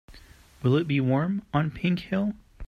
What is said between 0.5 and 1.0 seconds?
Will it be